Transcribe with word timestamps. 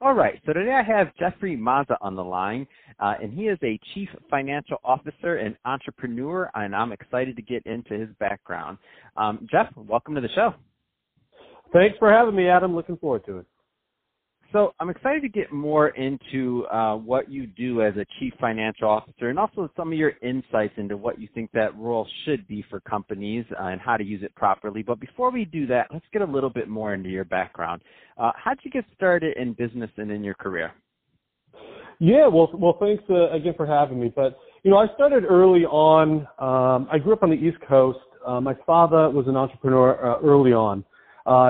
All 0.00 0.12
right, 0.12 0.40
so 0.44 0.52
today 0.52 0.72
I 0.72 0.82
have 0.82 1.14
Jeffrey 1.18 1.56
Mazza 1.56 1.96
on 2.00 2.16
the 2.16 2.24
line, 2.24 2.66
uh, 2.98 3.14
and 3.22 3.32
he 3.32 3.44
is 3.44 3.58
a 3.62 3.78
chief 3.94 4.08
financial 4.28 4.78
officer 4.84 5.36
and 5.36 5.56
entrepreneur, 5.64 6.50
and 6.54 6.74
I'm 6.74 6.90
excited 6.90 7.36
to 7.36 7.42
get 7.42 7.64
into 7.64 7.94
his 7.94 8.08
background. 8.18 8.78
Um, 9.16 9.46
Jeff, 9.50 9.68
welcome 9.76 10.16
to 10.16 10.20
the 10.20 10.28
show. 10.34 10.54
Thanks 11.72 11.96
for 11.98 12.12
having 12.12 12.34
me, 12.34 12.48
Adam. 12.48 12.74
Looking 12.74 12.96
forward 12.96 13.24
to 13.26 13.38
it. 13.38 13.46
So 14.54 14.72
I'm 14.78 14.88
excited 14.88 15.20
to 15.22 15.28
get 15.28 15.52
more 15.52 15.88
into 15.88 16.64
uh, 16.66 16.94
what 16.94 17.28
you 17.28 17.44
do 17.44 17.82
as 17.82 17.96
a 17.96 18.06
chief 18.20 18.32
financial 18.40 18.88
officer 18.88 19.28
and 19.28 19.36
also 19.36 19.68
some 19.76 19.90
of 19.90 19.98
your 19.98 20.12
insights 20.22 20.74
into 20.76 20.96
what 20.96 21.20
you 21.20 21.28
think 21.34 21.50
that 21.54 21.76
role 21.76 22.06
should 22.24 22.46
be 22.46 22.64
for 22.70 22.78
companies 22.78 23.44
uh, 23.60 23.64
and 23.64 23.80
how 23.80 23.96
to 23.96 24.04
use 24.04 24.22
it 24.22 24.32
properly. 24.36 24.84
But 24.84 25.00
before 25.00 25.32
we 25.32 25.44
do 25.44 25.66
that, 25.66 25.88
let's 25.92 26.04
get 26.12 26.22
a 26.22 26.24
little 26.24 26.50
bit 26.50 26.68
more 26.68 26.94
into 26.94 27.08
your 27.08 27.24
background. 27.24 27.82
Uh, 28.16 28.30
how 28.36 28.54
did 28.54 28.60
you 28.62 28.70
get 28.70 28.84
started 28.94 29.36
in 29.36 29.54
business 29.54 29.90
and 29.96 30.12
in 30.12 30.22
your 30.22 30.34
career? 30.34 30.70
Yeah, 31.98 32.28
well, 32.28 32.48
well, 32.54 32.76
thanks 32.78 33.02
uh, 33.10 33.32
again 33.32 33.54
for 33.56 33.66
having 33.66 33.98
me. 33.98 34.12
But 34.14 34.38
you 34.62 34.70
know, 34.70 34.76
I 34.76 34.86
started 34.94 35.24
early 35.24 35.64
on. 35.64 36.28
Um, 36.38 36.86
I 36.92 36.98
grew 36.98 37.12
up 37.12 37.24
on 37.24 37.30
the 37.30 37.36
East 37.36 37.58
Coast. 37.68 37.98
Uh, 38.24 38.40
my 38.40 38.54
father 38.64 39.10
was 39.10 39.26
an 39.26 39.34
entrepreneur 39.34 40.14
uh, 40.14 40.20
early 40.20 40.52
on. 40.52 40.84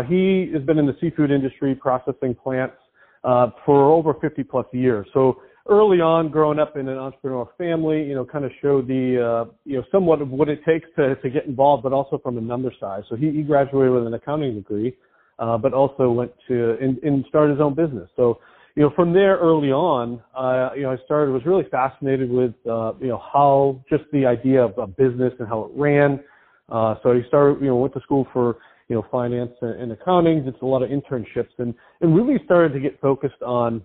he 0.08 0.50
has 0.54 0.62
been 0.62 0.78
in 0.78 0.86
the 0.86 0.96
seafood 1.02 1.30
industry, 1.30 1.74
processing 1.74 2.34
plants 2.34 2.76
uh, 3.24 3.50
for 3.64 3.90
over 3.90 4.14
50 4.14 4.44
plus 4.44 4.66
years. 4.72 5.06
So 5.12 5.40
early 5.68 6.00
on, 6.00 6.30
growing 6.30 6.58
up 6.58 6.76
in 6.76 6.88
an 6.88 6.98
entrepreneurial 6.98 7.48
family, 7.56 8.02
you 8.02 8.14
know, 8.14 8.24
kind 8.24 8.44
of 8.44 8.52
showed 8.60 8.86
the, 8.86 9.46
uh, 9.48 9.52
you 9.64 9.78
know, 9.78 9.84
somewhat 9.90 10.20
of 10.20 10.28
what 10.28 10.48
it 10.48 10.64
takes 10.64 10.86
to, 10.96 11.16
to 11.16 11.30
get 11.30 11.46
involved, 11.46 11.82
but 11.82 11.92
also 11.92 12.18
from 12.18 12.38
a 12.38 12.40
number 12.40 12.72
side. 12.78 13.04
So 13.08 13.16
he, 13.16 13.30
he 13.30 13.42
graduated 13.42 13.92
with 13.92 14.06
an 14.06 14.14
accounting 14.14 14.54
degree, 14.54 14.96
uh, 15.38 15.56
but 15.58 15.72
also 15.72 16.10
went 16.10 16.32
to 16.48 16.76
and, 16.80 17.24
started 17.28 17.52
his 17.52 17.60
own 17.60 17.74
business. 17.74 18.08
So, 18.14 18.38
you 18.76 18.82
know, 18.82 18.92
from 18.94 19.12
there 19.12 19.38
early 19.38 19.70
on, 19.70 20.20
uh, 20.36 20.70
you 20.76 20.82
know, 20.82 20.90
I 20.90 20.96
started 21.04 21.32
was 21.32 21.46
really 21.46 21.64
fascinated 21.70 22.30
with, 22.30 22.54
uh, 22.68 22.92
you 23.00 23.08
know, 23.08 23.22
how 23.32 23.82
just 23.88 24.04
the 24.12 24.26
idea 24.26 24.62
of 24.62 24.76
a 24.78 24.86
business 24.86 25.32
and 25.38 25.48
how 25.48 25.64
it 25.64 25.70
ran. 25.74 26.20
Uh, 26.68 26.96
so 27.02 27.14
he 27.14 27.22
started, 27.28 27.60
you 27.60 27.68
know, 27.68 27.76
went 27.76 27.94
to 27.94 28.00
school 28.00 28.26
for 28.32 28.56
you 28.88 28.96
know, 28.96 29.04
finance 29.10 29.52
and 29.62 29.92
accounting, 29.92 30.44
did 30.44 30.54
a 30.60 30.66
lot 30.66 30.82
of 30.82 30.90
internships 30.90 31.54
and, 31.58 31.74
and 32.00 32.14
really 32.14 32.38
started 32.44 32.72
to 32.72 32.80
get 32.80 33.00
focused 33.00 33.42
on 33.42 33.82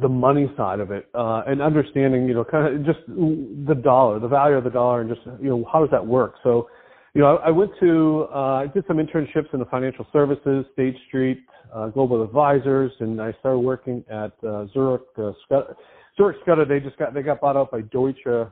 the 0.00 0.08
money 0.08 0.50
side 0.56 0.80
of 0.80 0.90
it, 0.90 1.08
uh, 1.14 1.42
and 1.46 1.62
understanding, 1.62 2.26
you 2.26 2.34
know, 2.34 2.44
kind 2.44 2.74
of 2.74 2.84
just 2.84 2.98
the 3.06 3.80
dollar, 3.84 4.18
the 4.18 4.26
value 4.26 4.56
of 4.56 4.64
the 4.64 4.70
dollar 4.70 5.02
and 5.02 5.08
just, 5.08 5.20
you 5.40 5.48
know, 5.48 5.64
how 5.72 5.80
does 5.80 5.90
that 5.90 6.04
work? 6.04 6.34
So, 6.42 6.68
you 7.14 7.20
know, 7.20 7.36
I, 7.36 7.48
I 7.48 7.50
went 7.50 7.70
to, 7.78 8.26
uh, 8.34 8.54
I 8.54 8.66
did 8.66 8.84
some 8.88 8.96
internships 8.96 9.52
in 9.52 9.60
the 9.60 9.66
financial 9.66 10.04
services, 10.12 10.66
State 10.72 10.96
Street, 11.06 11.44
uh, 11.72 11.88
Global 11.88 12.24
Advisors, 12.24 12.90
and 12.98 13.22
I 13.22 13.32
started 13.38 13.60
working 13.60 14.04
at, 14.10 14.32
uh, 14.44 14.66
Zurich, 14.72 15.02
uh, 15.16 15.30
Scott, 15.44 15.76
Zurich 16.16 16.38
Scudder. 16.42 16.64
They 16.64 16.80
just 16.80 16.98
got, 16.98 17.14
they 17.14 17.22
got 17.22 17.40
bought 17.40 17.56
out 17.56 17.70
by 17.70 17.82
Deutsche, 17.82 18.26
uh, 18.26 18.44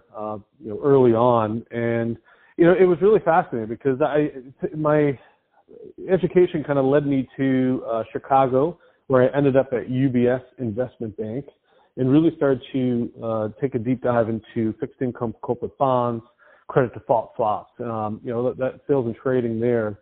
you 0.61 0.69
know, 0.69 0.81
early 0.84 1.12
on. 1.12 1.65
And, 1.72 2.16
you 2.56 2.66
know, 2.66 2.75
it 2.78 2.84
was 2.84 2.99
really 3.03 3.21
fascinating 3.25 3.69
because 3.69 4.00
I, 4.00 4.31
my, 4.77 5.19
education 6.10 6.65
kind 6.65 6.78
of 6.78 6.84
led 6.84 7.06
me 7.06 7.28
to 7.37 7.84
uh, 7.91 8.03
Chicago, 8.12 8.78
where 9.06 9.22
I 9.22 9.37
ended 9.37 9.56
up 9.56 9.72
at 9.72 9.88
UBS 9.88 10.43
Investment 10.59 11.16
Bank 11.16 11.47
and 11.97 12.10
really 12.10 12.34
started 12.37 12.62
to 12.72 13.10
uh, 13.22 13.49
take 13.60 13.75
a 13.75 13.78
deep 13.78 14.03
dive 14.03 14.28
into 14.28 14.75
fixed 14.81 15.00
income 15.03 15.34
corporate 15.43 15.77
bonds, 15.78 16.25
credit 16.69 16.94
default 16.94 17.32
swaps, 17.37 17.72
um, 17.81 18.21
you 18.25 18.32
know, 18.32 18.49
that, 18.49 18.59
that, 18.59 18.81
sales 18.88 19.06
and 19.06 19.15
trading 19.15 19.61
there. 19.61 19.99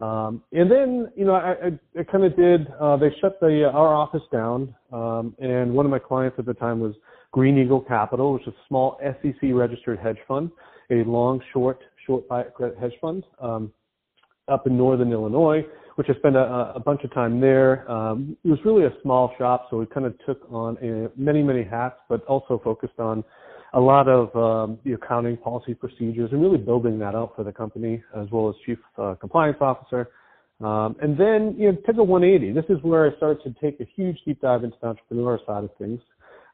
Um, 0.00 0.42
and 0.52 0.70
then, 0.70 1.10
you 1.16 1.24
know, 1.24 1.34
I, 1.34 1.52
I, 1.52 2.00
I 2.00 2.04
kind 2.04 2.24
of 2.24 2.36
did, 2.36 2.68
uh, 2.80 2.96
they 2.96 3.10
shut 3.20 3.38
the, 3.40 3.68
uh, 3.68 3.76
our 3.76 3.94
office 3.94 4.22
down. 4.30 4.74
Um, 4.92 5.34
and 5.40 5.72
one 5.72 5.84
of 5.84 5.90
my 5.90 5.98
clients 5.98 6.38
at 6.38 6.46
the 6.46 6.54
time 6.54 6.80
was 6.80 6.94
Green 7.32 7.58
Eagle 7.58 7.80
Capital, 7.80 8.34
which 8.34 8.46
is 8.46 8.48
a 8.54 8.68
small 8.68 8.98
SEC 9.02 9.50
registered 9.52 9.98
hedge 9.98 10.18
fund, 10.28 10.50
a 10.90 11.02
long, 11.04 11.40
short, 11.52 11.80
short 12.06 12.28
credit 12.54 12.78
hedge 12.78 12.94
fund. 13.00 13.24
Um, 13.40 13.72
up 14.48 14.66
in 14.66 14.76
northern 14.76 15.12
Illinois, 15.12 15.64
which 15.96 16.08
I 16.10 16.14
spent 16.18 16.36
a, 16.36 16.72
a 16.74 16.80
bunch 16.80 17.04
of 17.04 17.12
time 17.12 17.40
there. 17.40 17.90
Um, 17.90 18.36
it 18.44 18.48
was 18.48 18.58
really 18.64 18.84
a 18.84 18.92
small 19.02 19.32
shop, 19.38 19.68
so 19.70 19.78
we 19.78 19.86
kind 19.86 20.06
of 20.06 20.14
took 20.26 20.40
on 20.50 20.76
a, 20.82 21.10
many, 21.20 21.42
many 21.42 21.62
hats, 21.62 21.96
but 22.08 22.24
also 22.24 22.60
focused 22.62 22.98
on 22.98 23.22
a 23.74 23.80
lot 23.80 24.08
of 24.08 24.34
um, 24.36 24.78
the 24.84 24.92
accounting 24.92 25.36
policy 25.36 25.74
procedures 25.74 26.30
and 26.32 26.42
really 26.42 26.58
building 26.58 26.98
that 26.98 27.14
out 27.14 27.32
for 27.34 27.44
the 27.44 27.52
company 27.52 28.02
as 28.16 28.26
well 28.30 28.48
as 28.48 28.54
chief 28.66 28.78
uh, 28.98 29.14
compliance 29.14 29.56
officer. 29.60 30.10
Um, 30.60 30.94
and 31.00 31.18
then, 31.18 31.54
you 31.58 31.72
know, 31.72 31.78
took 31.86 31.96
a 31.96 32.04
180. 32.04 32.52
This 32.52 32.64
is 32.68 32.82
where 32.82 33.10
I 33.10 33.16
started 33.16 33.42
to 33.44 33.54
take 33.60 33.80
a 33.80 33.88
huge 33.96 34.18
deep 34.24 34.40
dive 34.40 34.62
into 34.62 34.76
the 34.80 34.88
entrepreneur 34.88 35.38
side 35.46 35.64
of 35.64 35.70
things. 35.76 36.00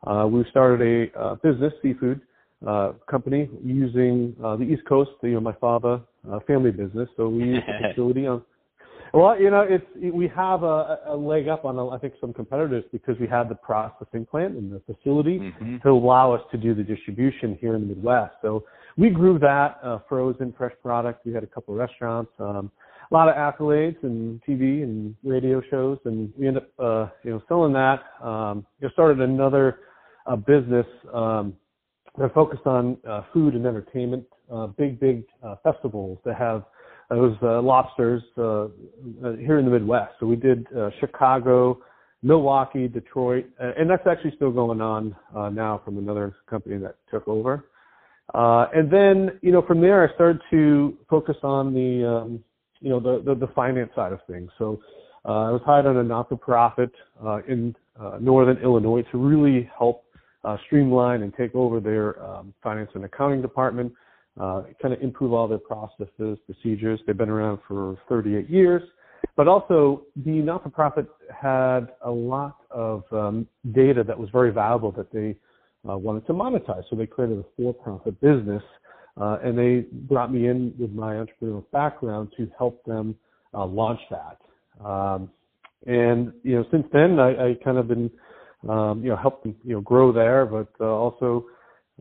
Uh, 0.07 0.27
we 0.31 0.45
started 0.51 1.11
a 1.15 1.19
uh, 1.19 1.35
business, 1.37 1.73
seafood, 1.83 2.21
uh, 2.67 2.93
company 3.11 3.49
using 3.65 4.35
uh, 4.43 4.57
the 4.57 4.65
East 4.65 4.83
Coast, 4.89 5.11
you 5.23 5.33
know, 5.33 5.41
my 5.41 5.55
father 5.55 6.01
uh, 6.31 6.41
family 6.47 6.71
business. 6.71 7.09
So 7.17 7.29
we 7.29 7.45
use 7.45 7.63
the 7.67 7.89
facility 7.91 8.27
on. 8.27 8.43
Well, 9.15 9.41
you 9.41 9.51
know, 9.51 9.63
it's 9.63 9.87
we 9.97 10.29
have 10.37 10.63
a, 10.63 10.99
a 11.07 11.17
leg 11.17 11.49
up 11.49 11.65
on 11.65 11.79
I 11.79 11.99
think 11.99 12.15
some 12.21 12.35
competitors 12.35 12.85
because 12.93 13.17
we 13.19 13.27
have 13.29 13.49
the 13.49 13.55
processing 13.55 14.27
plant 14.27 14.55
and 14.55 14.71
the 14.71 14.81
facility 14.81 15.39
mm-hmm. 15.39 15.79
to 15.79 15.89
allow 15.89 16.33
us 16.33 16.43
to 16.51 16.59
do 16.59 16.75
the 16.75 16.83
distribution 16.83 17.57
here 17.61 17.75
in 17.75 17.89
the 17.89 17.95
Midwest. 17.95 18.35
So 18.43 18.65
we 18.99 19.09
grew 19.09 19.39
that 19.39 19.79
uh, 19.83 20.01
frozen 20.09 20.53
fresh 20.59 20.75
product. 20.83 21.25
We 21.25 21.33
had 21.33 21.43
a 21.43 21.47
couple 21.47 21.73
of 21.73 21.81
restaurants, 21.81 22.33
um, 22.39 22.71
a 23.11 23.15
lot 23.15 23.29
of 23.29 23.37
accolades 23.37 23.97
and 24.03 24.43
TV 24.47 24.83
and 24.83 25.15
radio 25.25 25.63
shows, 25.71 25.99
and 26.05 26.31
we 26.37 26.47
ended 26.47 26.65
up 26.65 26.69
uh, 26.79 27.11
you 27.25 27.31
know 27.31 27.43
selling 27.49 27.73
that. 27.73 28.03
Um, 28.23 28.67
you 28.81 28.89
know, 28.89 28.93
started 28.93 29.21
another 29.21 29.81
uh, 30.27 30.37
business. 30.37 30.87
Um, 31.15 31.55
they're 32.19 32.29
focused 32.31 32.67
on 32.67 32.99
uh, 33.09 33.23
food 33.33 33.55
and 33.55 33.65
entertainment 33.65 34.25
uh, 34.53 34.67
big, 34.69 34.99
big 35.01 35.25
uh, 35.43 35.57
festivals 35.63 36.19
that 36.25 36.37
have 36.37 36.65
those 37.11 37.37
uh, 37.43 37.61
lobsters 37.63 38.23
uh, 38.37 38.43
uh, 38.43 38.69
here 39.39 39.59
in 39.59 39.65
the 39.65 39.71
Midwest. 39.71 40.13
So 40.21 40.27
we 40.27 40.37
did 40.37 40.67
uh, 40.77 40.91
Chicago, 41.01 41.81
Milwaukee, 42.23 42.89
Detroit, 42.89 43.47
and 43.59 43.89
that's 43.89 44.07
actually 44.07 44.35
still 44.37 44.51
going 44.51 44.81
on 44.81 45.17
uh, 45.35 45.49
now 45.49 45.81
from 45.85 45.99
another 45.99 46.35
company 46.51 46.77
that 46.79 46.97
took 47.11 47.27
over. 47.29 47.65
Uh, 48.35 48.67
and 48.75 48.93
then, 48.93 49.39
you 49.41 49.53
know, 49.53 49.63
from 49.63 49.81
there 49.81 50.07
I 50.07 50.15
started 50.15 50.41
to 50.51 50.99
focus 51.09 51.37
on 51.43 51.73
the, 51.73 52.07
um, 52.07 52.45
you 52.81 52.91
know, 52.91 53.01
the, 53.01 53.23
the, 53.25 53.35
the 53.47 53.53
finance 53.55 53.91
side 53.95 54.13
of 54.13 54.21
things. 54.29 54.51
So 54.59 54.79
uh, 55.25 55.49
I 55.49 55.51
was 55.51 55.63
hired 55.65 55.87
on 55.87 55.97
a 55.97 56.03
not-for-profit 56.03 56.91
uh, 57.25 57.39
in 57.49 57.75
uh, 57.99 58.19
northern 58.21 58.59
Illinois 58.59 59.03
to 59.13 59.19
really 59.19 59.71
help 59.77 60.05
uh, 60.45 60.57
streamline 60.67 61.23
and 61.23 61.33
take 61.35 61.55
over 61.55 61.81
their 61.81 62.23
um, 62.23 62.53
finance 62.63 62.91
and 62.95 63.05
accounting 63.05 63.41
department 63.41 63.93
uh, 64.41 64.63
kind 64.81 64.95
of 64.95 65.01
improve 65.01 65.33
all 65.33 65.49
their 65.49 65.59
processes, 65.59 66.39
procedures. 66.47 67.01
They've 67.07 67.17
been 67.17 67.29
around 67.29 67.59
for 67.67 67.97
38 68.09 68.49
years. 68.49 68.83
But 69.37 69.49
also, 69.49 70.03
the 70.17 70.31
not-for-profit 70.31 71.07
had 71.35 71.89
a 72.03 72.11
lot 72.11 72.57
of 72.71 73.03
um, 73.13 73.49
data 73.73 74.05
that 74.05 74.19
was 74.19 74.29
very 74.31 74.53
valuable 74.53 74.93
that 74.93 75.13
they 75.13 75.37
uh, 75.89 75.97
wanted 75.97 76.27
to 76.27 76.33
monetize. 76.33 76.83
So 76.89 76.97
they 76.97 77.07
created 77.07 77.39
a 77.39 77.45
for-profit 77.57 78.21
business, 78.21 78.63
uh, 79.21 79.39
and 79.43 79.59
they 79.59 79.87
brought 79.93 80.33
me 80.33 80.49
in 80.49 80.75
with 80.79 80.93
my 80.93 81.15
entrepreneurial 81.15 81.65
background 81.73 82.33
to 82.37 82.51
help 82.57 82.85
them 82.85 83.17
uh, 83.55 83.67
launch 83.67 84.01
that. 84.11 84.39
Um, 84.85 85.31
and 85.87 86.33
you 86.43 86.57
know, 86.57 86.65
since 86.71 86.87
then, 86.93 87.19
I, 87.19 87.51
I 87.51 87.55
kind 87.65 87.79
of 87.79 87.89
been 87.89 88.11
um, 88.69 89.03
you 89.03 89.11
know 89.11 89.17
helping 89.17 89.55
you 89.65 89.75
know 89.75 89.81
grow 89.81 90.13
there, 90.13 90.47
but 90.47 90.69
uh, 90.81 90.85
also 90.85 91.47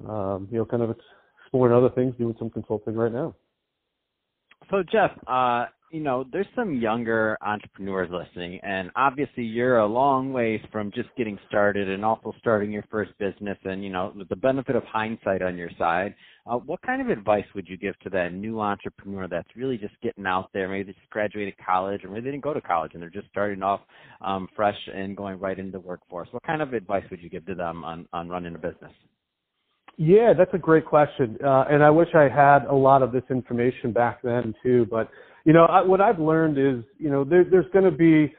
um, 0.08 0.48
you 0.52 0.58
know 0.58 0.66
kind 0.66 0.84
of 0.84 0.96
exploring 1.48 1.76
other 1.76 1.94
things, 1.94 2.14
doing 2.18 2.36
some 2.38 2.50
consulting 2.50 2.96
right 2.96 3.12
now. 3.12 3.34
So 4.70 4.84
Jeff, 4.92 5.12
uh, 5.28 5.68
you 5.94 6.02
know, 6.02 6.26
there's 6.34 6.48
some 6.54 6.82
younger 6.82 7.38
entrepreneurs 7.42 8.10
listening, 8.12 8.60
and 8.64 8.92
obviously 8.98 9.44
you're 9.44 9.78
a 9.78 9.86
long 9.86 10.34
ways 10.34 10.60
from 10.70 10.92
just 10.94 11.08
getting 11.18 11.40
started 11.48 11.90
and 11.90 12.04
also 12.04 12.34
starting 12.40 12.70
your 12.70 12.84
first 12.92 13.12
business. 13.18 13.58
And 13.64 13.82
you 13.82 13.90
know, 13.90 14.12
with 14.14 14.28
the 14.28 14.36
benefit 14.36 14.76
of 14.76 14.84
hindsight 14.84 15.42
on 15.42 15.56
your 15.56 15.70
side, 15.80 16.14
uh, 16.46 16.58
what 16.58 16.82
kind 16.82 17.02
of 17.02 17.08
advice 17.08 17.46
would 17.56 17.70
you 17.70 17.78
give 17.78 17.98
to 18.00 18.10
that 18.10 18.34
new 18.34 18.60
entrepreneur 18.60 19.30
that's 19.30 19.48
really 19.56 19.78
just 19.78 19.94
getting 20.04 20.26
out 20.26 20.50
there? 20.54 20.68
Maybe 20.68 20.92
they 20.92 21.00
just 21.00 21.10
graduated 21.10 21.54
college, 21.66 22.04
or 22.04 22.10
maybe 22.10 22.26
they 22.26 22.32
didn't 22.32 22.44
go 22.44 22.54
to 22.54 22.62
college 22.62 22.92
and 22.94 23.02
they're 23.02 23.10
just 23.10 23.30
starting 23.30 23.64
off 23.64 23.80
um, 24.20 24.50
fresh 24.54 24.78
and 24.94 25.16
going 25.16 25.40
right 25.40 25.58
into 25.58 25.72
the 25.72 25.80
workforce. 25.80 26.28
What 26.32 26.44
kind 26.44 26.62
of 26.62 26.74
advice 26.74 27.06
would 27.10 27.22
you 27.22 27.30
give 27.30 27.46
to 27.46 27.56
them 27.56 27.86
on 27.86 28.06
on 28.12 28.28
running 28.28 28.56
a 28.56 28.60
business? 28.60 28.92
Yeah, 29.98 30.34
that's 30.38 30.54
a 30.54 30.60
great 30.60 30.86
question, 30.86 31.38
uh, 31.44 31.66
and 31.72 31.84
I 31.84 31.90
wish 31.90 32.10
I 32.14 32.30
had 32.30 32.66
a 32.66 32.74
lot 32.74 33.02
of 33.02 33.12
this 33.12 33.24
information 33.32 33.92
back 33.92 34.22
then 34.22 34.54
too. 34.62 34.86
But 34.92 35.10
you 35.44 35.54
know, 35.54 35.66
I, 35.66 35.82
what 35.82 36.02
I've 36.02 36.20
learned 36.20 36.60
is, 36.60 36.84
you 37.00 37.10
know, 37.10 37.24
there, 37.24 37.44
there's 37.44 37.66
going 37.74 37.86
to 37.86 37.98
be 37.98 38.32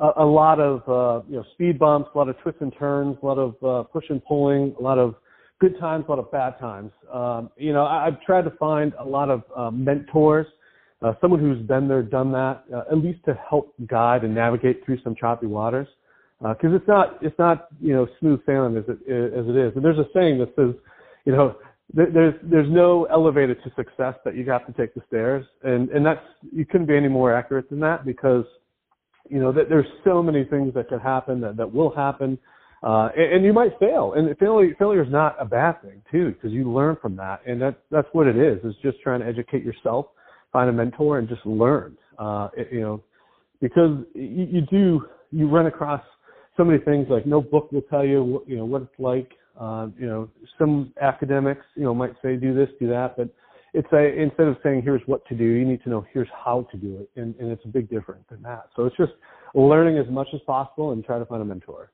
a, 0.00 0.10
a 0.16 0.24
lot 0.24 0.58
of 0.58 0.80
uh, 0.88 1.24
you 1.28 1.36
know 1.36 1.44
speed 1.52 1.78
bumps, 1.78 2.10
a 2.14 2.18
lot 2.18 2.28
of 2.28 2.36
twists 2.40 2.60
and 2.60 2.72
turns, 2.76 3.16
a 3.22 3.26
lot 3.26 3.38
of 3.38 3.54
uh, 3.62 3.86
push 3.88 4.06
and 4.08 4.24
pulling, 4.24 4.74
a 4.76 4.82
lot 4.82 4.98
of 4.98 5.14
good 5.60 5.78
times, 5.78 6.04
a 6.08 6.10
lot 6.10 6.18
of 6.18 6.32
bad 6.32 6.58
times. 6.58 6.90
Um, 7.12 7.48
you 7.56 7.72
know, 7.72 7.84
I, 7.84 8.08
I've 8.08 8.20
tried 8.22 8.42
to 8.42 8.50
find 8.58 8.92
a 8.98 9.04
lot 9.04 9.30
of 9.30 9.44
uh, 9.56 9.70
mentors, 9.70 10.48
uh, 11.00 11.12
someone 11.20 11.38
who's 11.38 11.64
been 11.64 11.86
there, 11.86 12.02
done 12.02 12.32
that, 12.32 12.64
uh, 12.74 12.82
at 12.90 12.98
least 12.98 13.24
to 13.26 13.38
help 13.48 13.72
guide 13.86 14.24
and 14.24 14.34
navigate 14.34 14.84
through 14.84 14.98
some 15.04 15.14
choppy 15.14 15.46
waters. 15.46 15.86
Because 16.40 16.72
uh, 16.72 16.76
it's 16.76 16.88
not 16.88 17.18
it's 17.22 17.38
not 17.38 17.68
you 17.80 17.92
know 17.94 18.08
smooth 18.18 18.40
sailing 18.46 18.76
as 18.76 18.84
it 18.88 18.98
as 19.08 19.46
it 19.46 19.56
is. 19.56 19.72
And 19.76 19.84
there's 19.84 19.98
a 19.98 20.08
saying 20.12 20.38
that 20.40 20.52
says 20.56 20.74
you 21.24 21.32
know, 21.32 21.56
there's 21.92 22.34
there's 22.42 22.70
no 22.70 23.04
elevator 23.04 23.54
to 23.54 23.72
success 23.76 24.14
that 24.24 24.34
you 24.34 24.50
have 24.50 24.66
to 24.66 24.72
take 24.72 24.94
the 24.94 25.02
stairs, 25.06 25.44
and 25.62 25.88
and 25.90 26.04
that's 26.04 26.24
you 26.52 26.64
couldn't 26.64 26.86
be 26.86 26.96
any 26.96 27.08
more 27.08 27.34
accurate 27.34 27.68
than 27.70 27.80
that 27.80 28.04
because 28.04 28.44
you 29.28 29.38
know 29.38 29.52
that 29.52 29.68
there's 29.68 29.86
so 30.02 30.22
many 30.22 30.44
things 30.44 30.74
that 30.74 30.88
could 30.88 31.00
happen 31.00 31.40
that 31.42 31.56
that 31.56 31.72
will 31.72 31.94
happen, 31.94 32.38
uh, 32.82 33.10
and, 33.16 33.34
and 33.34 33.44
you 33.44 33.52
might 33.52 33.78
fail, 33.78 34.14
and 34.16 34.36
failure 34.38 34.74
failure 34.78 35.04
is 35.04 35.12
not 35.12 35.36
a 35.38 35.44
bad 35.44 35.80
thing 35.82 36.02
too 36.10 36.32
because 36.32 36.52
you 36.52 36.72
learn 36.72 36.96
from 37.00 37.16
that, 37.16 37.40
and 37.46 37.60
that 37.60 37.78
that's 37.90 38.08
what 38.12 38.26
it 38.26 38.36
is. 38.36 38.64
Is 38.64 38.74
just 38.82 39.00
trying 39.02 39.20
to 39.20 39.26
educate 39.26 39.62
yourself, 39.62 40.06
find 40.52 40.68
a 40.68 40.72
mentor, 40.72 41.18
and 41.18 41.28
just 41.28 41.44
learn. 41.46 41.96
Uh, 42.18 42.48
it, 42.56 42.68
you 42.72 42.80
know, 42.80 43.02
because 43.60 43.98
you, 44.14 44.48
you 44.50 44.60
do 44.62 45.06
you 45.30 45.48
run 45.48 45.66
across 45.66 46.02
so 46.56 46.64
many 46.64 46.78
things 46.78 47.06
like 47.10 47.26
no 47.26 47.40
book 47.40 47.70
will 47.70 47.82
tell 47.82 48.04
you 48.04 48.24
what, 48.24 48.48
you 48.48 48.56
know 48.56 48.64
what 48.64 48.82
it's 48.82 48.98
like 48.98 49.30
uh, 49.58 49.88
you 49.98 50.06
know, 50.06 50.28
some 50.58 50.92
academics, 51.00 51.64
you 51.76 51.84
know, 51.84 51.94
might 51.94 52.14
say 52.22 52.36
do 52.36 52.54
this, 52.54 52.68
do 52.80 52.88
that, 52.88 53.16
but 53.16 53.28
it's 53.72 53.88
a 53.92 54.20
instead 54.20 54.46
of 54.46 54.56
saying 54.62 54.82
here's 54.82 55.02
what 55.06 55.26
to 55.26 55.34
do, 55.34 55.44
you 55.44 55.64
need 55.64 55.82
to 55.82 55.90
know 55.90 56.06
here's 56.12 56.28
how 56.44 56.66
to 56.70 56.76
do 56.76 56.98
it, 56.98 57.20
and, 57.20 57.34
and 57.36 57.50
it's 57.50 57.64
a 57.64 57.68
big 57.68 57.90
difference 57.90 58.24
than 58.30 58.40
that. 58.42 58.68
So 58.76 58.84
it's 58.84 58.96
just 58.96 59.12
learning 59.54 59.98
as 59.98 60.10
much 60.10 60.28
as 60.32 60.40
possible 60.46 60.92
and 60.92 61.04
try 61.04 61.18
to 61.18 61.26
find 61.26 61.42
a 61.42 61.44
mentor. 61.44 61.90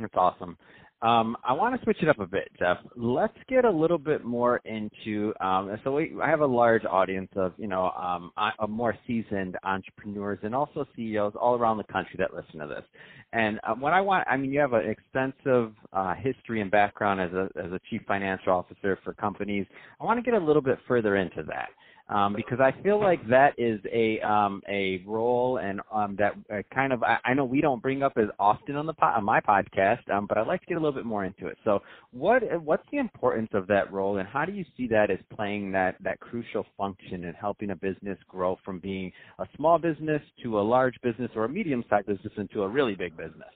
That's 0.00 0.14
awesome. 0.14 0.56
Um, 1.02 1.36
I 1.42 1.52
want 1.52 1.76
to 1.76 1.82
switch 1.82 1.96
it 2.00 2.08
up 2.08 2.20
a 2.20 2.26
bit, 2.26 2.48
Jeff. 2.56 2.76
Let's 2.94 3.36
get 3.48 3.64
a 3.64 3.70
little 3.70 3.98
bit 3.98 4.24
more 4.24 4.58
into. 4.64 5.34
Um, 5.40 5.76
so 5.82 5.92
we, 5.92 6.12
I 6.22 6.30
have 6.30 6.40
a 6.40 6.46
large 6.46 6.84
audience 6.84 7.28
of 7.34 7.52
you 7.56 7.66
know 7.66 7.90
um, 7.90 8.30
more 8.68 8.94
seasoned 9.06 9.56
entrepreneurs 9.64 10.38
and 10.44 10.54
also 10.54 10.86
CEOs 10.94 11.32
all 11.40 11.56
around 11.56 11.78
the 11.78 11.92
country 11.92 12.14
that 12.18 12.32
listen 12.32 12.60
to 12.60 12.68
this. 12.68 12.84
And 13.32 13.58
uh, 13.66 13.74
what 13.74 13.92
I 13.92 14.00
want, 14.00 14.28
I 14.28 14.36
mean, 14.36 14.52
you 14.52 14.60
have 14.60 14.74
an 14.74 14.88
extensive 14.88 15.72
uh, 15.92 16.14
history 16.14 16.60
and 16.60 16.70
background 16.70 17.20
as 17.20 17.32
a 17.32 17.48
as 17.58 17.72
a 17.72 17.80
chief 17.90 18.02
financial 18.06 18.52
officer 18.52 18.96
for 19.02 19.12
companies. 19.14 19.66
I 20.00 20.04
want 20.04 20.24
to 20.24 20.30
get 20.30 20.40
a 20.40 20.44
little 20.44 20.62
bit 20.62 20.78
further 20.86 21.16
into 21.16 21.42
that 21.48 21.70
um, 22.08 22.34
because 22.34 22.58
I 22.60 22.72
feel 22.82 23.00
like 23.00 23.26
that 23.28 23.54
is 23.58 23.80
a 23.92 24.20
um, 24.20 24.62
a 24.68 25.02
role 25.06 25.58
and 25.58 25.80
um, 25.92 26.16
that 26.18 26.34
uh, 26.52 26.62
kind 26.74 26.92
of 26.92 27.02
I, 27.02 27.18
I, 27.24 27.34
know 27.34 27.44
we 27.44 27.60
don't 27.60 27.80
bring 27.80 28.02
up 28.02 28.12
as 28.16 28.26
often 28.38 28.76
on 28.76 28.86
the 28.86 28.92
po- 28.92 29.06
on 29.06 29.24
my 29.24 29.40
podcast, 29.40 30.08
um, 30.10 30.26
but 30.26 30.38
I'd 30.38 30.46
like 30.46 30.60
to 30.60 30.66
get 30.66 30.74
a 30.76 30.80
little 30.80 30.92
bit 30.92 31.06
more 31.06 31.24
into 31.24 31.46
it. 31.46 31.56
So, 31.64 31.80
what 32.10 32.42
what's 32.62 32.86
the 32.90 32.98
importance 32.98 33.50
of 33.54 33.66
that 33.68 33.92
role, 33.92 34.18
and 34.18 34.28
how 34.28 34.44
do 34.44 34.52
you 34.52 34.64
see 34.76 34.86
that 34.88 35.10
as 35.10 35.18
playing 35.34 35.72
that 35.72 35.96
that 36.02 36.20
crucial 36.20 36.66
function 36.76 37.24
in 37.24 37.34
helping 37.34 37.70
a 37.70 37.76
business 37.76 38.18
grow 38.28 38.58
from 38.64 38.78
being 38.78 39.12
a 39.38 39.46
small 39.56 39.78
business 39.78 40.22
to 40.42 40.58
a 40.58 40.62
large 40.62 40.94
business 41.02 41.30
or 41.34 41.44
a 41.44 41.48
medium 41.48 41.84
sized 41.88 42.06
business 42.06 42.32
into 42.36 42.62
a 42.62 42.68
really 42.68 42.94
big 42.94 43.16
business? 43.16 43.54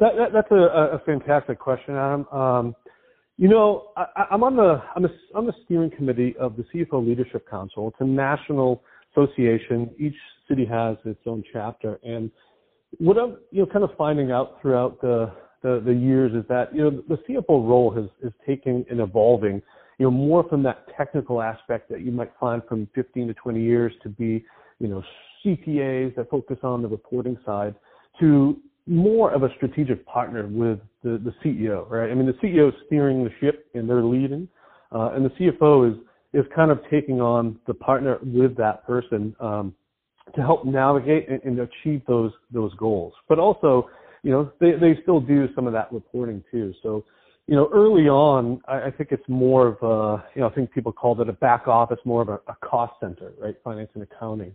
That, 0.00 0.16
that, 0.16 0.32
that's 0.32 0.50
a, 0.50 0.96
a 0.96 0.98
fantastic 1.06 1.58
question, 1.58 1.94
Adam. 1.94 2.26
Um, 2.28 2.74
you 3.36 3.48
know, 3.48 3.88
I, 3.96 4.26
I'm 4.30 4.42
on 4.42 4.56
the 4.56 4.80
I'm, 4.94 5.04
a, 5.04 5.08
on 5.34 5.46
the 5.46 5.54
steering 5.64 5.90
committee 5.90 6.34
of 6.38 6.56
the 6.56 6.64
CFO 6.74 7.04
Leadership 7.06 7.48
Council. 7.48 7.88
It's 7.88 7.96
a 8.00 8.04
national 8.04 8.82
association. 9.12 9.90
Each 9.98 10.14
city 10.48 10.64
has 10.66 10.96
its 11.04 11.20
own 11.26 11.42
chapter, 11.52 11.98
and 12.04 12.30
what 12.98 13.18
I'm 13.18 13.38
you 13.50 13.62
know 13.62 13.66
kind 13.66 13.84
of 13.84 13.90
finding 13.96 14.30
out 14.30 14.60
throughout 14.62 15.00
the 15.00 15.32
the, 15.62 15.82
the 15.84 15.92
years 15.92 16.32
is 16.32 16.44
that 16.48 16.74
you 16.74 16.82
know 16.82 17.02
the 17.08 17.16
CFO 17.28 17.68
role 17.68 17.90
has 17.94 18.04
is 18.22 18.32
taking 18.46 18.84
and 18.90 19.00
evolving. 19.00 19.60
You 19.98 20.06
know, 20.06 20.10
more 20.10 20.46
from 20.48 20.62
that 20.64 20.86
technical 20.96 21.40
aspect 21.40 21.88
that 21.90 22.00
you 22.00 22.10
might 22.10 22.32
find 22.40 22.62
from 22.68 22.88
15 22.96 23.28
to 23.28 23.34
20 23.34 23.62
years 23.62 23.92
to 24.02 24.08
be, 24.08 24.44
you 24.80 24.88
know, 24.88 25.04
CPAs 25.44 26.16
that 26.16 26.28
focus 26.30 26.58
on 26.64 26.82
the 26.82 26.88
reporting 26.88 27.38
side 27.46 27.76
to 28.18 28.60
more 28.86 29.32
of 29.32 29.42
a 29.42 29.48
strategic 29.56 30.04
partner 30.06 30.46
with 30.46 30.78
the, 31.02 31.20
the 31.24 31.34
CEO, 31.44 31.88
right? 31.90 32.10
I 32.10 32.14
mean, 32.14 32.26
the 32.26 32.46
CEO 32.46 32.68
is 32.68 32.74
steering 32.86 33.24
the 33.24 33.30
ship 33.40 33.66
and 33.74 33.88
they're 33.88 34.04
leading, 34.04 34.48
uh, 34.92 35.12
and 35.14 35.24
the 35.24 35.30
CFO 35.30 35.90
is 35.90 35.98
is 36.34 36.44
kind 36.54 36.72
of 36.72 36.80
taking 36.90 37.20
on 37.20 37.58
the 37.68 37.74
partner 37.74 38.18
with 38.22 38.56
that 38.56 38.84
person 38.84 39.36
um, 39.38 39.72
to 40.34 40.40
help 40.40 40.64
navigate 40.64 41.28
and, 41.28 41.40
and, 41.44 41.60
achieve 41.60 42.02
those 42.08 42.32
those 42.50 42.74
goals. 42.74 43.12
But 43.28 43.38
also, 43.38 43.88
you 44.22 44.32
know, 44.32 44.52
they 44.60 44.72
they 44.72 45.00
still 45.02 45.20
do 45.20 45.48
some 45.54 45.66
of 45.66 45.72
that 45.74 45.92
reporting 45.92 46.42
too. 46.50 46.74
So, 46.82 47.04
you 47.46 47.54
know, 47.54 47.70
early 47.72 48.08
on, 48.08 48.60
I, 48.66 48.86
I 48.86 48.90
think 48.90 49.10
it's 49.12 49.28
more 49.28 49.68
of 49.68 49.76
a, 49.82 50.24
you 50.34 50.40
know, 50.40 50.48
I 50.48 50.54
think 50.54 50.72
people 50.72 50.92
called 50.92 51.20
it 51.20 51.28
a 51.28 51.32
back 51.34 51.68
office, 51.68 51.98
more 52.04 52.22
of 52.22 52.28
a, 52.28 52.40
a 52.48 52.56
cost 52.64 52.94
center, 53.00 53.32
right? 53.40 53.54
Finance 53.62 53.90
and 53.94 54.02
accounting. 54.02 54.54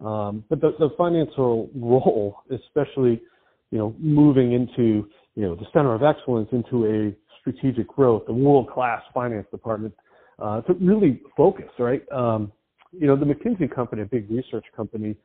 Um, 0.00 0.44
but 0.48 0.60
the, 0.60 0.72
the 0.78 0.90
financial 0.96 1.68
role, 1.76 2.42
especially 2.50 3.20
you 3.70 3.78
know, 3.78 3.94
moving 3.98 4.52
into, 4.52 5.08
you 5.34 5.42
know, 5.42 5.54
the 5.54 5.66
center 5.72 5.94
of 5.94 6.02
excellence 6.02 6.48
into 6.52 6.86
a 6.86 7.14
strategic 7.40 7.88
growth, 7.88 8.22
a 8.28 8.32
world-class 8.32 9.02
finance 9.12 9.46
department, 9.50 9.94
uh, 10.38 10.60
to 10.62 10.74
really 10.74 11.20
focus, 11.36 11.68
right? 11.78 12.02
Um, 12.12 12.52
you 12.92 13.06
know, 13.06 13.16
the 13.16 13.26
McKinsey 13.26 13.72
company, 13.72 14.02
a 14.02 14.06
big 14.06 14.30
research 14.30 14.64
company, 14.76 15.16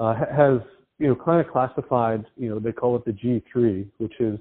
uh, 0.00 0.14
has, 0.14 0.60
you 0.98 1.08
know, 1.08 1.16
kind 1.16 1.44
of 1.44 1.52
classified, 1.52 2.24
you 2.36 2.48
know, 2.48 2.58
they 2.58 2.72
call 2.72 2.96
it 2.96 3.04
the 3.04 3.12
G3, 3.12 3.86
which 3.98 4.20
is, 4.20 4.38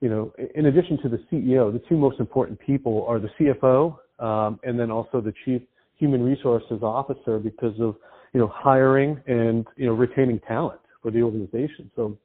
you 0.00 0.08
know, 0.08 0.32
in 0.54 0.66
addition 0.66 0.98
to 1.02 1.08
the 1.08 1.18
CEO, 1.30 1.72
the 1.72 1.82
two 1.88 1.96
most 1.96 2.20
important 2.20 2.58
people 2.60 3.04
are 3.08 3.18
the 3.18 3.28
CFO, 3.38 3.96
um, 4.24 4.60
and 4.62 4.78
then 4.78 4.90
also 4.90 5.20
the 5.20 5.32
chief 5.44 5.62
human 5.96 6.22
resources 6.22 6.82
officer 6.82 7.38
because 7.38 7.78
of, 7.80 7.96
you 8.32 8.40
know, 8.40 8.50
hiring 8.52 9.20
and, 9.26 9.66
you 9.76 9.86
know, 9.86 9.92
retaining 9.92 10.40
talent 10.40 10.80
for 11.00 11.10
the 11.10 11.22
organization. 11.22 11.90
So 11.96 12.16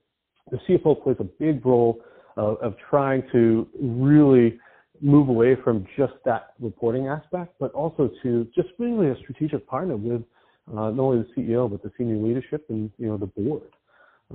the 0.52 0.58
CFO 0.68 1.02
plays 1.04 1.18
a 1.20 1.24
big 1.24 1.66
role 1.66 2.00
uh, 2.38 2.54
of 2.56 2.76
trying 2.90 3.24
to 3.32 3.68
really 3.80 4.60
move 5.02 5.30
away 5.30 5.56
from 5.64 5.86
just 5.96 6.14
that 6.26 6.54
reporting 6.60 7.08
aspect, 7.08 7.54
but 7.60 7.72
also 7.74 8.10
to 8.24 8.48
just 8.56 8.70
really 8.80 9.10
a 9.10 9.16
strategic 9.18 9.68
partner 9.68 9.96
with 9.96 10.22
uh, 10.70 10.90
not 10.92 11.00
only 11.00 11.26
the 11.36 11.42
CEO 11.42 11.70
but 11.70 11.82
the 11.84 11.92
senior 11.98 12.18
leadership 12.18 12.66
and 12.70 12.92
you 12.98 13.08
know 13.08 13.18
the 13.18 13.28
board. 13.28 13.70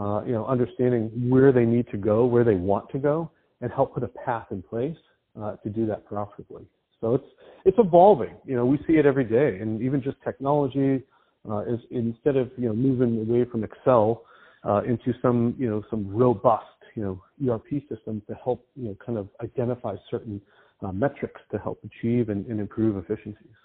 Uh, 0.00 0.24
you 0.24 0.32
know, 0.32 0.46
understanding 0.46 1.10
where 1.28 1.52
they 1.52 1.66
need 1.66 1.86
to 1.90 1.98
go, 1.98 2.24
where 2.24 2.44
they 2.44 2.54
want 2.54 2.88
to 2.88 2.98
go, 2.98 3.30
and 3.60 3.70
help 3.70 3.92
put 3.92 4.02
a 4.02 4.08
path 4.08 4.46
in 4.50 4.62
place 4.62 4.96
uh, 5.38 5.54
to 5.56 5.68
do 5.68 5.84
that 5.84 6.06
profitably. 6.06 6.64
So 7.00 7.14
it's 7.14 7.26
it's 7.64 7.78
evolving. 7.78 8.34
You 8.46 8.56
know, 8.56 8.64
we 8.64 8.78
see 8.86 8.94
it 8.94 9.04
every 9.04 9.24
day, 9.24 9.58
and 9.60 9.82
even 9.82 10.02
just 10.02 10.16
technology 10.24 11.02
uh, 11.48 11.58
is 11.60 11.80
instead 11.90 12.36
of 12.36 12.50
you 12.56 12.68
know 12.68 12.74
moving 12.74 13.20
away 13.20 13.44
from 13.44 13.64
Excel 13.64 14.22
uh, 14.64 14.82
into 14.82 15.12
some, 15.20 15.54
you 15.58 15.68
know, 15.68 15.82
some 15.90 16.08
robust, 16.08 16.66
you 16.94 17.02
know, 17.02 17.52
ERP 17.52 17.82
systems 17.88 18.22
to 18.28 18.34
help, 18.42 18.66
you 18.76 18.88
know, 18.88 18.96
kind 19.04 19.18
of 19.18 19.28
identify 19.42 19.96
certain 20.10 20.40
uh, 20.82 20.92
metrics 20.92 21.40
to 21.50 21.58
help 21.58 21.80
achieve 21.84 22.28
and, 22.28 22.46
and 22.46 22.60
improve 22.60 22.96
efficiencies. 22.96 23.56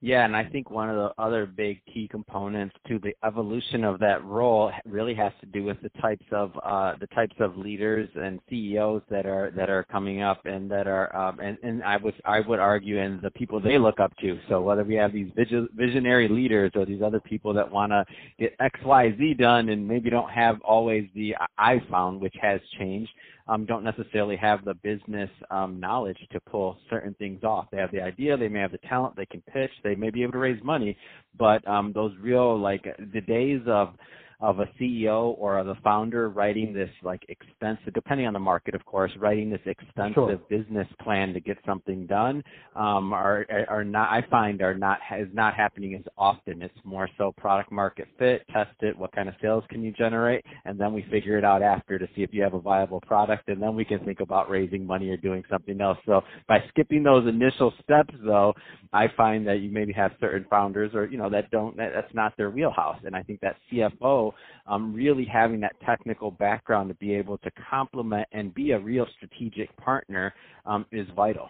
Yeah, 0.00 0.24
and 0.24 0.36
I 0.36 0.44
think 0.44 0.70
one 0.70 0.88
of 0.88 0.94
the 0.94 1.10
other 1.20 1.44
big 1.44 1.80
key 1.92 2.06
components 2.08 2.76
to 2.86 3.00
the 3.00 3.14
evolution 3.26 3.82
of 3.82 3.98
that 3.98 4.24
role 4.24 4.70
really 4.86 5.12
has 5.14 5.32
to 5.40 5.46
do 5.46 5.64
with 5.64 5.76
the 5.82 5.88
types 6.00 6.24
of 6.30 6.52
uh, 6.64 6.92
the 7.00 7.08
types 7.08 7.34
of 7.40 7.56
leaders 7.56 8.08
and 8.14 8.38
CEOs 8.48 9.02
that 9.10 9.26
are 9.26 9.50
that 9.56 9.68
are 9.68 9.82
coming 9.90 10.22
up 10.22 10.46
and 10.46 10.70
that 10.70 10.86
are 10.86 11.14
um, 11.16 11.40
and, 11.40 11.58
and 11.64 11.82
I 11.82 11.96
would 11.96 12.14
I 12.24 12.38
would 12.38 12.60
argue 12.60 13.00
and 13.00 13.20
the 13.22 13.32
people 13.32 13.60
they 13.60 13.76
look 13.76 13.98
up 13.98 14.16
to. 14.18 14.38
So 14.48 14.60
whether 14.60 14.84
we 14.84 14.94
have 14.94 15.12
these 15.12 15.32
visionary 15.74 16.28
leaders 16.28 16.70
or 16.76 16.86
these 16.86 17.02
other 17.02 17.20
people 17.20 17.52
that 17.54 17.68
want 17.68 17.90
to 17.90 18.04
get 18.38 18.54
X 18.60 18.78
Y 18.84 19.16
Z 19.18 19.34
done 19.34 19.68
and 19.68 19.88
maybe 19.88 20.10
don't 20.10 20.30
have 20.30 20.60
always 20.60 21.08
the 21.16 21.34
I 21.58 21.82
found 21.90 22.20
which 22.20 22.36
has 22.40 22.60
changed 22.78 23.10
um, 23.48 23.64
don't 23.64 23.84
necessarily 23.84 24.36
have 24.36 24.64
the 24.64 24.74
business 24.74 25.30
um, 25.50 25.80
knowledge 25.80 26.18
to 26.32 26.40
pull 26.40 26.78
certain 26.90 27.14
things 27.14 27.42
off. 27.42 27.66
They 27.70 27.78
have 27.78 27.90
the 27.92 28.02
idea, 28.02 28.36
they 28.36 28.48
may 28.48 28.60
have 28.60 28.72
the 28.72 28.78
talent, 28.78 29.16
they 29.16 29.26
can 29.26 29.42
pitch, 29.52 29.70
they 29.82 29.94
may 29.94 30.10
be 30.10 30.22
able 30.22 30.32
to 30.32 30.38
raise 30.38 30.62
money, 30.62 30.96
but 31.38 31.66
um, 31.66 31.92
those 31.94 32.12
real 32.20 32.58
like 32.58 32.84
the 33.12 33.20
days 33.22 33.62
of 33.66 33.94
of 34.40 34.60
a 34.60 34.66
CEO 34.80 35.34
or 35.38 35.58
of 35.58 35.66
a 35.66 35.74
founder 35.82 36.28
writing 36.28 36.72
this 36.72 36.90
like 37.02 37.24
expensive, 37.28 37.92
depending 37.92 38.26
on 38.26 38.32
the 38.32 38.38
market, 38.38 38.74
of 38.74 38.84
course, 38.84 39.10
writing 39.18 39.50
this 39.50 39.60
expensive 39.66 40.14
sure. 40.14 40.40
business 40.48 40.86
plan 41.02 41.32
to 41.34 41.40
get 41.40 41.58
something 41.66 42.06
done, 42.06 42.42
um, 42.76 43.12
are 43.12 43.44
are 43.68 43.82
not 43.82 44.10
I 44.10 44.24
find 44.30 44.62
are 44.62 44.74
not 44.74 44.98
is 45.18 45.28
not 45.32 45.54
happening 45.54 45.94
as 45.96 46.04
often. 46.16 46.62
It's 46.62 46.78
more 46.84 47.08
so 47.18 47.32
product 47.36 47.72
market 47.72 48.06
fit, 48.16 48.46
test 48.52 48.70
it, 48.80 48.96
what 48.96 49.10
kind 49.10 49.28
of 49.28 49.34
sales 49.42 49.64
can 49.70 49.82
you 49.82 49.90
generate, 49.92 50.44
and 50.64 50.78
then 50.78 50.92
we 50.92 51.04
figure 51.10 51.36
it 51.36 51.44
out 51.44 51.62
after 51.62 51.98
to 51.98 52.06
see 52.14 52.22
if 52.22 52.32
you 52.32 52.42
have 52.42 52.54
a 52.54 52.60
viable 52.60 53.00
product, 53.00 53.48
and 53.48 53.60
then 53.60 53.74
we 53.74 53.84
can 53.84 53.98
think 54.04 54.20
about 54.20 54.48
raising 54.48 54.86
money 54.86 55.08
or 55.08 55.16
doing 55.16 55.42
something 55.50 55.80
else. 55.80 55.98
So 56.06 56.22
by 56.46 56.62
skipping 56.68 57.02
those 57.02 57.26
initial 57.26 57.74
steps, 57.82 58.14
though, 58.24 58.54
I 58.92 59.08
find 59.16 59.46
that 59.48 59.60
you 59.60 59.70
maybe 59.70 59.92
have 59.94 60.12
certain 60.20 60.46
founders 60.48 60.94
or 60.94 61.06
you 61.06 61.18
know 61.18 61.28
that 61.30 61.50
don't 61.50 61.76
that, 61.76 61.90
that's 61.92 62.14
not 62.14 62.36
their 62.36 62.50
wheelhouse, 62.50 63.00
and 63.04 63.16
I 63.16 63.24
think 63.24 63.40
that 63.40 63.56
CFO 63.72 64.27
um, 64.66 64.92
really 64.92 65.24
having 65.24 65.60
that 65.60 65.74
technical 65.84 66.30
background 66.30 66.88
to 66.88 66.94
be 66.94 67.14
able 67.14 67.38
to 67.38 67.50
complement 67.70 68.26
and 68.32 68.54
be 68.54 68.72
a 68.72 68.78
real 68.78 69.06
strategic 69.16 69.74
partner 69.76 70.34
um, 70.66 70.86
is 70.92 71.06
vital. 71.14 71.48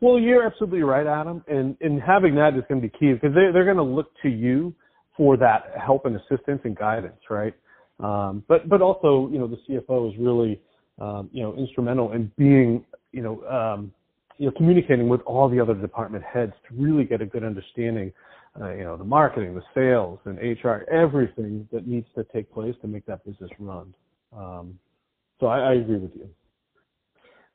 Well, 0.00 0.18
you're 0.18 0.44
absolutely 0.44 0.82
right, 0.82 1.06
Adam, 1.06 1.44
and 1.46 1.76
and 1.80 2.00
having 2.02 2.34
that 2.34 2.54
is 2.56 2.64
going 2.68 2.80
to 2.80 2.88
be 2.88 2.98
key 2.98 3.12
because 3.12 3.34
they 3.34 3.52
they're 3.52 3.64
going 3.64 3.76
to 3.76 3.82
look 3.82 4.10
to 4.22 4.28
you 4.28 4.74
for 5.16 5.36
that 5.36 5.72
help 5.84 6.06
and 6.06 6.16
assistance 6.16 6.60
and 6.64 6.76
guidance, 6.76 7.20
right? 7.30 7.54
Um, 8.00 8.42
but 8.48 8.68
but 8.68 8.82
also, 8.82 9.28
you 9.30 9.38
know, 9.38 9.46
the 9.46 9.58
CFO 9.68 10.12
is 10.12 10.18
really 10.18 10.60
um, 11.00 11.30
you 11.32 11.42
know 11.42 11.54
instrumental 11.56 12.12
in 12.12 12.32
being 12.36 12.84
you 13.12 13.22
know 13.22 13.44
um, 13.46 13.92
you 14.38 14.46
know 14.46 14.52
communicating 14.56 15.08
with 15.08 15.20
all 15.22 15.48
the 15.48 15.60
other 15.60 15.74
department 15.74 16.24
heads 16.24 16.52
to 16.68 16.74
really 16.74 17.04
get 17.04 17.20
a 17.20 17.26
good 17.26 17.44
understanding 17.44 18.12
uh, 18.60 18.72
you 18.72 18.84
know, 18.84 18.96
the 18.96 19.04
marketing, 19.04 19.54
the 19.54 19.62
sales, 19.74 20.18
and 20.24 20.38
HR, 20.38 20.84
everything 20.92 21.66
that 21.72 21.86
needs 21.86 22.06
to 22.14 22.24
take 22.32 22.52
place 22.52 22.74
to 22.82 22.88
make 22.88 23.06
that 23.06 23.24
business 23.24 23.50
run. 23.58 23.94
Um, 24.36 24.78
so 25.40 25.46
I, 25.46 25.60
I 25.60 25.72
agree 25.74 25.98
with 25.98 26.12
you. 26.14 26.28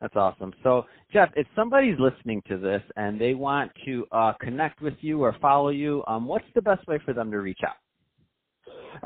That's 0.01 0.15
awesome. 0.15 0.53
So, 0.63 0.85
Jeff, 1.11 1.29
if 1.35 1.47
somebody's 1.55 1.97
listening 1.99 2.41
to 2.47 2.57
this 2.57 2.81
and 2.97 3.19
they 3.19 3.33
want 3.33 3.71
to 3.85 4.05
uh, 4.11 4.33
connect 4.39 4.81
with 4.81 4.93
you 5.01 5.23
or 5.23 5.35
follow 5.41 5.69
you, 5.69 6.03
um, 6.07 6.25
what's 6.27 6.45
the 6.53 6.61
best 6.61 6.87
way 6.87 6.99
for 7.03 7.13
them 7.13 7.31
to 7.31 7.37
reach 7.37 7.59
out? 7.67 7.75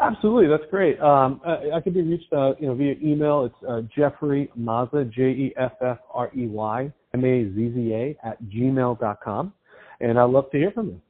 Absolutely, 0.02 0.48
that's 0.48 0.70
great. 0.70 1.00
Um, 1.02 1.42
I, 1.46 1.78
I 1.78 1.82
can 1.82 1.94
be 1.94 2.02
reached, 2.02 2.32
uh, 2.32 2.54
you 2.60 2.68
know, 2.68 2.76
via 2.76 2.96
email. 3.04 3.46
It's 3.46 3.70
uh, 3.70 3.82
Jeffrey 3.96 4.50
Mazza, 4.58 5.12
J 5.12 5.24
E 5.24 5.54
F 5.58 5.74
F 5.82 5.98
R 6.14 6.32
E 6.36 6.48
Y 6.48 6.92
M 7.14 7.26
A 7.26 7.44
Z 7.54 7.72
Z 7.76 7.94
A 7.94 8.18
at 8.24 8.42
gmail 8.44 9.00
dot 9.00 9.20
com, 9.24 9.54
and 10.00 10.20
I'd 10.20 10.24
love 10.24 10.50
to 10.52 10.58
hear 10.58 10.72
from 10.72 10.88
you. 10.88 11.02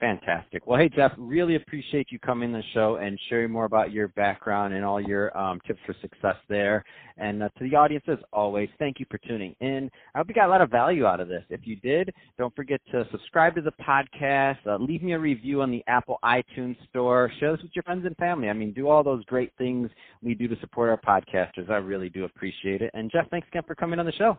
Fantastic. 0.00 0.66
Well, 0.66 0.80
hey, 0.80 0.88
Jeff, 0.88 1.12
really 1.16 1.54
appreciate 1.54 2.08
you 2.10 2.18
coming 2.18 2.52
on 2.52 2.60
the 2.60 2.64
show 2.74 2.96
and 2.96 3.16
sharing 3.28 3.52
more 3.52 3.66
about 3.66 3.92
your 3.92 4.08
background 4.08 4.74
and 4.74 4.84
all 4.84 5.00
your 5.00 5.36
um, 5.38 5.60
tips 5.64 5.78
for 5.86 5.94
success 6.02 6.34
there. 6.48 6.84
And 7.18 7.40
uh, 7.40 7.50
to 7.56 7.70
the 7.70 7.76
audience, 7.76 8.04
as 8.08 8.18
always, 8.32 8.68
thank 8.80 8.98
you 8.98 9.06
for 9.08 9.18
tuning 9.18 9.54
in. 9.60 9.88
I 10.12 10.18
hope 10.18 10.26
you 10.28 10.34
got 10.34 10.48
a 10.48 10.50
lot 10.50 10.60
of 10.60 10.70
value 10.70 11.06
out 11.06 11.20
of 11.20 11.28
this. 11.28 11.44
If 11.50 11.60
you 11.62 11.76
did, 11.76 12.12
don't 12.36 12.52
forget 12.56 12.80
to 12.90 13.06
subscribe 13.12 13.54
to 13.54 13.60
the 13.60 13.70
podcast, 13.80 14.58
uh, 14.66 14.76
leave 14.78 15.04
me 15.04 15.12
a 15.12 15.18
review 15.20 15.62
on 15.62 15.70
the 15.70 15.84
Apple 15.86 16.18
iTunes 16.24 16.76
Store, 16.88 17.30
share 17.38 17.52
this 17.52 17.62
with 17.62 17.70
your 17.76 17.84
friends 17.84 18.04
and 18.04 18.16
family. 18.16 18.48
I 18.48 18.54
mean, 18.54 18.72
do 18.72 18.88
all 18.88 19.04
those 19.04 19.24
great 19.26 19.52
things 19.56 19.88
we 20.20 20.34
do 20.34 20.48
to 20.48 20.58
support 20.58 20.90
our 20.90 21.22
podcasters. 21.22 21.70
I 21.70 21.76
really 21.76 22.08
do 22.08 22.24
appreciate 22.24 22.82
it. 22.82 22.90
And 22.94 23.08
Jeff, 23.08 23.30
thanks 23.30 23.46
again 23.52 23.62
for 23.68 23.76
coming 23.76 24.00
on 24.00 24.06
the 24.06 24.12
show. 24.12 24.36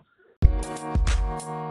Thank. 1.40 1.64